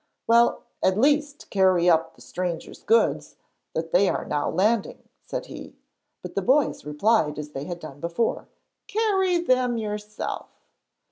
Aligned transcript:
'Well, 0.25 0.63
at 0.81 0.97
least 0.97 1.51
carry 1.51 1.87
up 1.87 2.15
the 2.15 2.21
strangers' 2.21 2.81
goods; 2.81 3.35
they 3.75 4.09
are 4.09 4.25
now 4.25 4.49
landing,' 4.49 5.07
said 5.21 5.45
he, 5.45 5.75
but 6.23 6.33
the 6.33 6.41
boys 6.41 6.83
replied 6.83 7.37
as 7.37 7.51
they 7.51 7.65
had 7.65 7.77
done 7.79 7.99
before, 7.99 8.47
'Carry 8.87 9.37
them 9.37 9.77
yourself.' 9.77 10.49